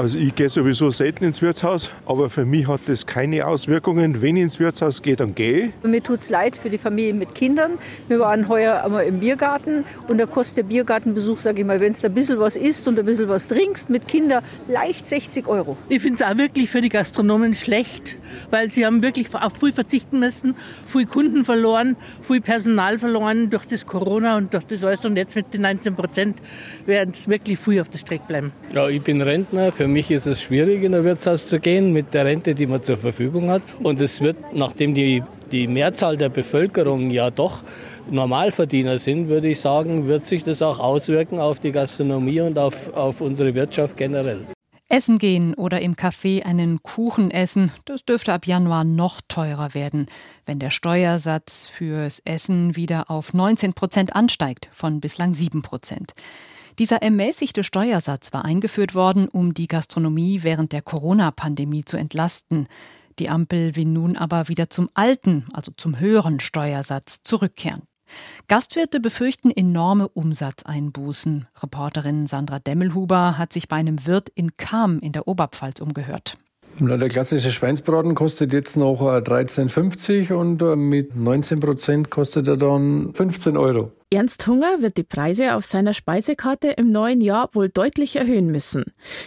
[0.00, 4.22] Also ich gehe sowieso selten ins Wirtshaus, aber für mich hat das keine Auswirkungen.
[4.22, 5.72] Wenn ich ins Wirtshaus gehe, dann gehe ich.
[5.82, 7.72] Mir tut es leid für die Familie mit Kindern.
[8.08, 11.92] Wir waren heuer einmal im Biergarten und da kostet der Biergartenbesuch, sage ich mal, wenn
[11.92, 15.76] du ein bisschen was isst und ein bisschen was trinkst mit Kindern, leicht 60 Euro.
[15.90, 18.16] Ich finde es auch wirklich für die Gastronomen schlecht,
[18.48, 20.54] weil sie haben wirklich auf viel verzichten müssen,
[20.86, 25.36] viel Kunden verloren, viel Personal verloren durch das Corona und durch das alles und jetzt
[25.36, 26.38] mit den 19 Prozent
[26.86, 28.52] werden wirklich viel auf der Strecke bleiben.
[28.72, 29.70] Ja, ich bin Rentner.
[29.70, 32.82] Für mich ist es schwierig, in ein Wirtshaus zu gehen mit der Rente, die man
[32.82, 33.62] zur Verfügung hat.
[33.82, 35.22] Und es wird, nachdem die,
[35.52, 37.62] die Mehrzahl der Bevölkerung ja doch
[38.10, 42.92] Normalverdiener sind, würde ich sagen, wird sich das auch auswirken auf die Gastronomie und auf,
[42.94, 44.40] auf unsere Wirtschaft generell.
[44.88, 50.06] Essen gehen oder im Café einen Kuchen essen, das dürfte ab Januar noch teurer werden,
[50.46, 56.12] wenn der Steuersatz fürs Essen wieder auf 19 Prozent ansteigt, von bislang 7 Prozent.
[56.78, 62.68] Dieser ermäßigte Steuersatz war eingeführt worden, um die Gastronomie während der Corona-Pandemie zu entlasten.
[63.18, 67.82] Die Ampel will nun aber wieder zum alten, also zum höheren Steuersatz zurückkehren.
[68.48, 71.46] Gastwirte befürchten enorme Umsatzeinbußen.
[71.62, 76.36] Reporterin Sandra Demmelhuber hat sich bei einem Wirt in Kam in der Oberpfalz umgehört.
[76.78, 83.12] Der klassische Schweinsbraten kostet jetzt noch 13,50 und äh, mit 19 Prozent kostet er dann
[83.12, 83.92] 15 Euro.
[84.12, 88.86] Ernst Hunger wird die Preise auf seiner Speisekarte im neuen Jahr wohl deutlich erhöhen müssen.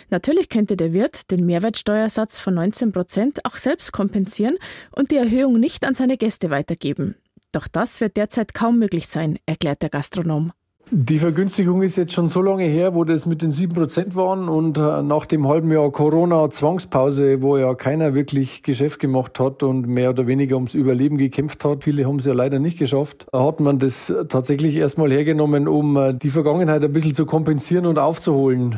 [0.10, 4.58] Natürlich könnte der Wirt den Mehrwertsteuersatz von 19 Prozent auch selbst kompensieren
[4.92, 7.16] und die Erhöhung nicht an seine Gäste weitergeben.
[7.54, 10.52] Doch das wird derzeit kaum möglich sein, erklärt der Gastronom.
[10.92, 14.78] Die Vergünstigung ist jetzt schon so lange her, wo das mit den 7% waren und
[14.78, 20.12] äh, nach dem halben Jahr Corona-Zwangspause, wo ja keiner wirklich Geschäft gemacht hat und mehr
[20.12, 23.80] oder weniger ums Überleben gekämpft hat, viele haben es ja leider nicht geschafft, hat man
[23.80, 28.78] das tatsächlich erstmal hergenommen, um äh, die Vergangenheit ein bisschen zu kompensieren und aufzuholen.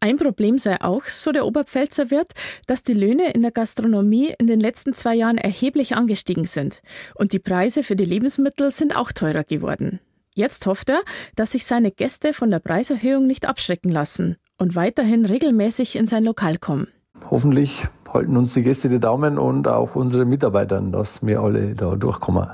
[0.00, 2.32] Ein Problem sei auch, so der Oberpfälzer Wirt,
[2.66, 6.82] dass die Löhne in der Gastronomie in den letzten zwei Jahren erheblich angestiegen sind.
[7.14, 10.00] Und die Preise für die Lebensmittel sind auch teurer geworden.
[10.34, 11.00] Jetzt hofft er,
[11.36, 16.24] dass sich seine Gäste von der Preiserhöhung nicht abschrecken lassen und weiterhin regelmäßig in sein
[16.24, 16.88] Lokal kommen.
[17.30, 21.94] Hoffentlich halten uns die Gäste die Daumen und auch unsere Mitarbeiter, dass wir alle da
[21.94, 22.48] durchkommen.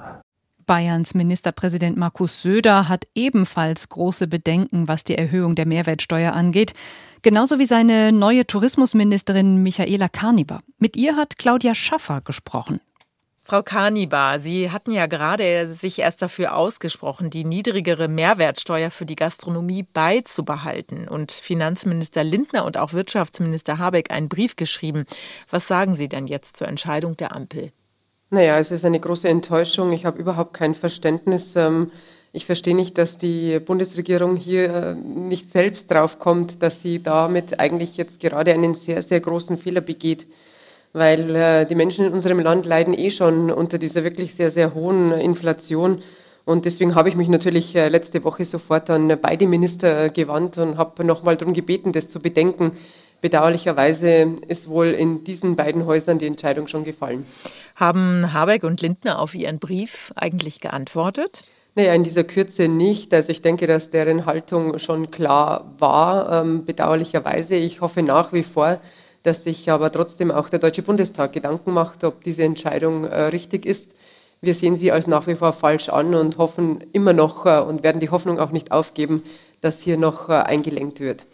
[0.66, 6.74] Bayerns Ministerpräsident Markus Söder hat ebenfalls große Bedenken, was die Erhöhung der Mehrwertsteuer angeht.
[7.22, 10.60] Genauso wie seine neue Tourismusministerin Michaela Karniber.
[10.78, 12.80] Mit ihr hat Claudia Schaffer gesprochen.
[13.50, 19.16] Frau Karnibar, Sie hatten ja gerade sich erst dafür ausgesprochen, die niedrigere Mehrwertsteuer für die
[19.16, 25.04] Gastronomie beizubehalten und Finanzminister Lindner und auch Wirtschaftsminister Habeck einen Brief geschrieben.
[25.50, 27.72] Was sagen Sie denn jetzt zur Entscheidung der Ampel?
[28.30, 29.90] Naja, es ist eine große Enttäuschung.
[29.90, 31.56] Ich habe überhaupt kein Verständnis.
[31.56, 31.90] Ähm,
[32.32, 37.58] ich verstehe nicht, dass die Bundesregierung hier äh, nicht selbst drauf kommt, dass sie damit
[37.58, 40.28] eigentlich jetzt gerade einen sehr, sehr großen Fehler begeht
[40.92, 44.74] weil äh, die Menschen in unserem Land leiden eh schon unter dieser wirklich sehr, sehr
[44.74, 46.02] hohen Inflation.
[46.44, 50.78] Und deswegen habe ich mich natürlich äh, letzte Woche sofort an beide Minister gewandt und
[50.78, 52.72] habe nochmal darum gebeten, das zu bedenken.
[53.20, 57.26] Bedauerlicherweise ist wohl in diesen beiden Häusern die Entscheidung schon gefallen.
[57.76, 61.44] Haben Habeck und Lindner auf Ihren Brief eigentlich geantwortet?
[61.76, 63.14] Naja, in dieser Kürze nicht.
[63.14, 67.54] Also ich denke, dass deren Haltung schon klar war, ähm, bedauerlicherweise.
[67.54, 68.80] Ich hoffe nach wie vor,
[69.22, 73.66] dass sich aber trotzdem auch der Deutsche Bundestag Gedanken macht, ob diese Entscheidung äh, richtig
[73.66, 73.94] ist.
[74.40, 77.82] Wir sehen sie als nach wie vor falsch an und hoffen immer noch äh, und
[77.82, 79.22] werden die Hoffnung auch nicht aufgeben,
[79.60, 81.26] dass hier noch äh, eingelenkt wird.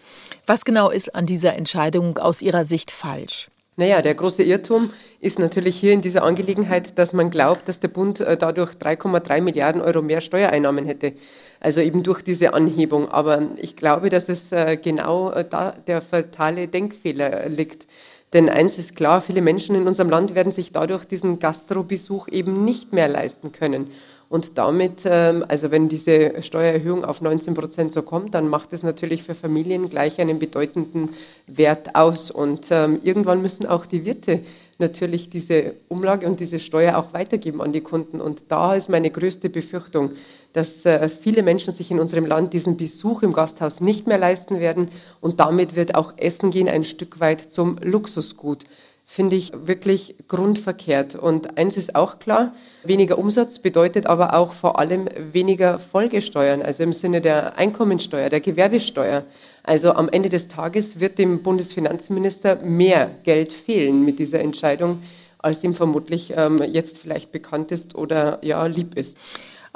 [0.46, 3.48] Was genau ist an dieser Entscheidung aus Ihrer Sicht falsch?
[3.78, 7.88] Naja, der große Irrtum ist natürlich hier in dieser Angelegenheit, dass man glaubt, dass der
[7.88, 11.12] Bund äh, dadurch 3,3 Milliarden Euro mehr Steuereinnahmen hätte.
[11.60, 13.10] Also eben durch diese Anhebung.
[13.10, 17.86] Aber ich glaube, dass es äh, genau äh, da der fatale Denkfehler liegt.
[18.32, 22.64] Denn eins ist klar, viele Menschen in unserem Land werden sich dadurch diesen Gastrobesuch eben
[22.64, 23.90] nicht mehr leisten können.
[24.28, 28.82] Und damit, ähm, also wenn diese Steuererhöhung auf 19 Prozent so kommt, dann macht es
[28.82, 31.10] natürlich für Familien gleich einen bedeutenden
[31.46, 32.30] Wert aus.
[32.32, 34.40] Und ähm, irgendwann müssen auch die Wirte
[34.78, 38.20] natürlich diese Umlage und diese Steuer auch weitergeben an die Kunden.
[38.20, 40.10] Und da ist meine größte Befürchtung,
[40.52, 44.58] dass äh, viele Menschen sich in unserem Land diesen Besuch im Gasthaus nicht mehr leisten
[44.58, 44.88] werden.
[45.20, 48.64] Und damit wird auch Essen gehen ein Stück weit zum Luxusgut
[49.08, 51.14] finde ich wirklich grundverkehrt.
[51.14, 52.52] Und eins ist auch klar,
[52.84, 58.40] weniger Umsatz bedeutet aber auch vor allem weniger Folgesteuern, also im Sinne der Einkommensteuer, der
[58.40, 59.24] Gewerbesteuer.
[59.62, 65.02] Also am Ende des Tages wird dem Bundesfinanzminister mehr Geld fehlen mit dieser Entscheidung,
[65.38, 69.16] als ihm vermutlich ähm, jetzt vielleicht bekannt ist oder ja lieb ist.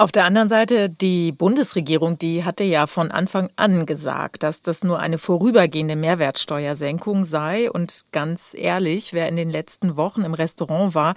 [0.01, 4.83] Auf der anderen Seite, die Bundesregierung, die hatte ja von Anfang an gesagt, dass das
[4.83, 7.71] nur eine vorübergehende Mehrwertsteuersenkung sei.
[7.71, 11.17] Und ganz ehrlich, wer in den letzten Wochen im Restaurant war,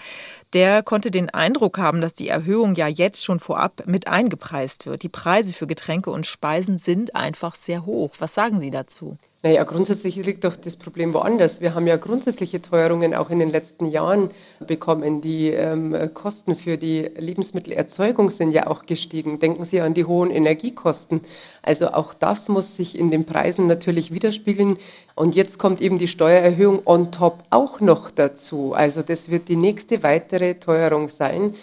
[0.52, 5.04] der konnte den Eindruck haben, dass die Erhöhung ja jetzt schon vorab mit eingepreist wird.
[5.04, 8.16] Die Preise für Getränke und Speisen sind einfach sehr hoch.
[8.20, 9.18] Was sagen Sie dazu?
[9.46, 11.60] Naja, grundsätzlich liegt doch das Problem woanders.
[11.60, 14.30] Wir haben ja grundsätzliche Teuerungen auch in den letzten Jahren
[14.66, 15.20] bekommen.
[15.20, 19.40] Die ähm, Kosten für die Lebensmittelerzeugung sind ja auch gestiegen.
[19.40, 21.20] Denken Sie an die hohen Energiekosten.
[21.62, 24.78] Also auch das muss sich in den Preisen natürlich widerspiegeln.
[25.14, 28.72] Und jetzt kommt eben die Steuererhöhung on top auch noch dazu.
[28.74, 31.54] Also das wird die nächste weitere Teuerung sein.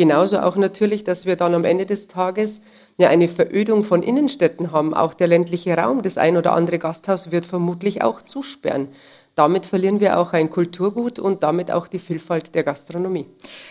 [0.00, 2.62] Genauso auch natürlich, dass wir dann am Ende des Tages
[2.96, 4.94] ja eine Verödung von Innenstädten haben.
[4.94, 8.88] Auch der ländliche Raum, das ein oder andere Gasthaus wird vermutlich auch zusperren.
[9.34, 13.26] Damit verlieren wir auch ein Kulturgut und damit auch die Vielfalt der Gastronomie.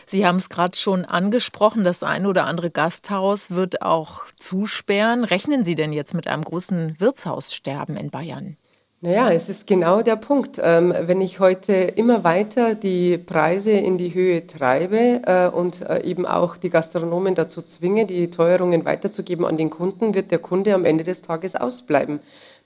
[0.06, 5.24] Sie haben es gerade schon angesprochen, das ein oder andere Gasthaus wird auch zusperren.
[5.24, 8.56] Rechnen Sie denn jetzt mit einem großen Wirtshaussterben in Bayern?
[9.02, 10.60] Naja, es ist genau der Punkt.
[10.62, 16.04] Ähm, wenn ich heute immer weiter die Preise in die Höhe treibe äh, und äh,
[16.04, 20.74] eben auch die Gastronomen dazu zwinge, die Teuerungen weiterzugeben an den Kunden, wird der Kunde
[20.76, 22.20] am Ende des Tages ausbleiben.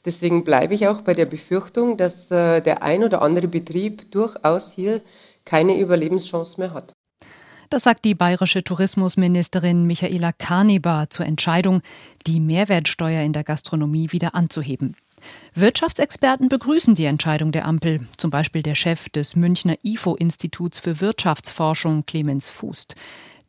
[0.06, 4.72] Deswegen bleibe ich auch bei der Befürchtung, dass äh, der ein oder andere Betrieb durchaus
[4.72, 5.02] hier
[5.46, 6.94] keine Überlebenschance mehr hat.
[7.70, 11.82] Das sagt die bayerische Tourismusministerin Michaela Karnebar zur Entscheidung,
[12.26, 14.96] die Mehrwertsteuer in der Gastronomie wieder anzuheben.
[15.56, 22.06] Wirtschaftsexperten begrüßen die Entscheidung der Ampel, zum Beispiel der Chef des Münchner IFO-Instituts für Wirtschaftsforschung,
[22.06, 22.96] Clemens Fußt.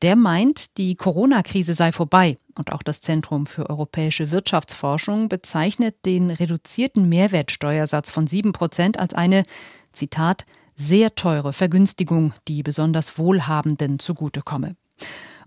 [0.02, 6.30] Der meint, die Corona-Krise sei vorbei und auch das Zentrum für europäische Wirtschaftsforschung bezeichnet den
[6.30, 9.44] reduzierten Mehrwertsteuersatz von 7 Prozent als eine,
[9.92, 10.44] Zitat,
[10.76, 14.76] sehr teure Vergünstigung, die besonders Wohlhabenden zugutekomme.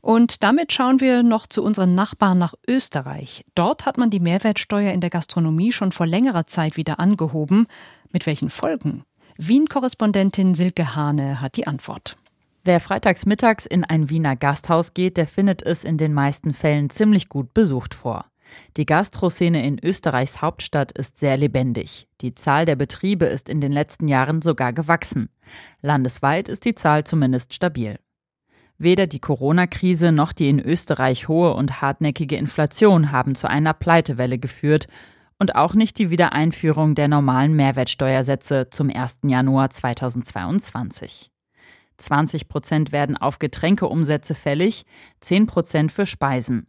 [0.08, 3.44] Und damit schauen wir noch zu unseren Nachbarn nach Österreich.
[3.56, 7.68] Dort hat man die Mehrwertsteuer in der Gastronomie schon vor längerer Zeit wieder angehoben.
[8.14, 9.04] Mit welchen Folgen?
[9.38, 12.16] Wien-Korrespondentin Silke Hane hat die Antwort.
[12.64, 16.90] Wer freitags mittags in ein Wiener Gasthaus geht, der findet es in den meisten Fällen
[16.90, 18.28] ziemlich gut besucht vor.
[18.78, 22.08] Die Gastroszene in Österreichs Hauptstadt ist sehr lebendig.
[22.22, 25.28] Die Zahl der Betriebe ist in den letzten Jahren sogar gewachsen.
[25.82, 28.00] Landesweit ist die Zahl zumindest stabil.
[28.78, 34.38] Weder die Corona-Krise noch die in Österreich hohe und hartnäckige Inflation haben zu einer Pleitewelle
[34.38, 34.88] geführt
[35.40, 39.20] und auch nicht die Wiedereinführung der normalen Mehrwertsteuersätze zum 1.
[39.26, 41.32] Januar 2022.
[41.98, 44.86] 20 Prozent werden auf Getränkeumsätze fällig,
[45.22, 46.68] 10 Prozent für Speisen.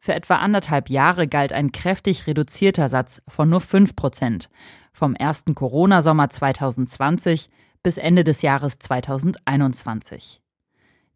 [0.00, 4.50] Für etwa anderthalb Jahre galt ein kräftig reduzierter Satz von nur 5 Prozent,
[4.92, 7.50] vom ersten Corona-Sommer 2020
[7.82, 10.42] bis Ende des Jahres 2021.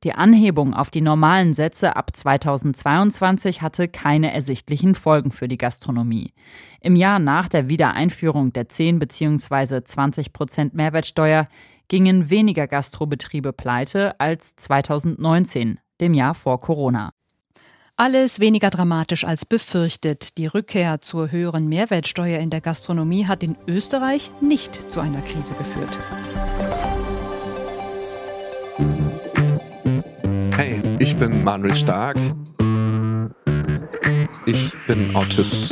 [0.02, 6.32] Die Anhebung auf die normalen Sätze ab 2022 hatte keine ersichtlichen Folgen für die Gastronomie.
[6.80, 9.84] Im Jahr nach der Wiedereinführung der 10 bzw.
[9.84, 11.44] 20 Prozent Mehrwertsteuer
[11.88, 17.12] gingen weniger Gastrobetriebe pleite als 2019, dem Jahr vor Corona.
[17.96, 20.38] Alles weniger dramatisch als befürchtet.
[20.38, 25.52] Die Rückkehr zur höheren Mehrwertsteuer in der Gastronomie hat in Österreich nicht zu einer Krise
[25.52, 25.90] geführt.
[31.20, 32.16] Ich bin Manuel Stark.
[34.46, 35.70] Ich bin Autist.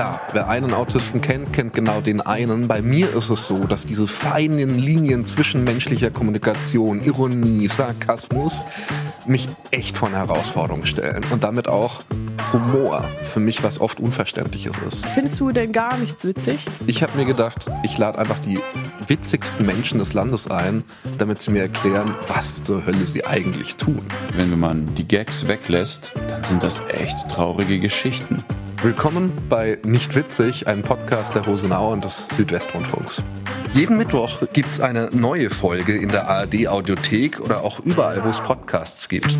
[0.00, 2.68] Klar, wer einen Autisten kennt, kennt genau den einen.
[2.68, 8.64] Bei mir ist es so, dass diese feinen Linien zwischen menschlicher Kommunikation, Ironie, Sarkasmus
[9.26, 12.02] mich echt vor eine Herausforderung stellen und damit auch
[12.54, 15.06] Humor für mich was oft Unverständliches ist.
[15.08, 16.64] Findest du denn gar nichts witzig?
[16.86, 18.58] Ich habe mir gedacht, ich lade einfach die
[19.06, 20.82] witzigsten Menschen des Landes ein,
[21.18, 24.00] damit sie mir erklären, was zur Hölle sie eigentlich tun.
[24.34, 28.42] Wenn man die Gags weglässt, dann sind das echt traurige Geschichten.
[28.82, 33.22] Willkommen bei Nicht Witzig, einem Podcast der Rosenau und des Südwestrundfunks.
[33.74, 38.30] Jeden Mittwoch gibt es eine neue Folge in der ARD Audiothek oder auch überall, wo
[38.30, 39.36] es Podcasts gibt.